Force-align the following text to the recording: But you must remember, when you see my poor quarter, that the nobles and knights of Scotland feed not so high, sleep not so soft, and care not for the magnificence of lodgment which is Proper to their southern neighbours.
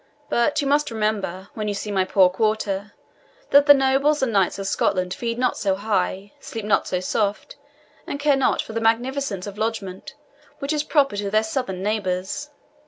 But 0.29 0.59
you 0.63 0.67
must 0.67 0.89
remember, 0.89 1.49
when 1.53 1.67
you 1.67 1.75
see 1.75 1.91
my 1.91 2.05
poor 2.05 2.27
quarter, 2.27 2.93
that 3.51 3.67
the 3.67 3.73
nobles 3.75 4.23
and 4.23 4.33
knights 4.33 4.57
of 4.57 4.65
Scotland 4.65 5.13
feed 5.13 5.37
not 5.37 5.57
so 5.59 5.75
high, 5.75 6.33
sleep 6.39 6.65
not 6.65 6.87
so 6.87 6.99
soft, 6.99 7.55
and 8.07 8.19
care 8.19 8.35
not 8.35 8.63
for 8.63 8.73
the 8.73 8.81
magnificence 8.81 9.45
of 9.45 9.59
lodgment 9.59 10.15
which 10.57 10.73
is 10.73 10.81
Proper 10.81 11.17
to 11.17 11.29
their 11.29 11.43
southern 11.43 11.83
neighbours. 11.83 12.49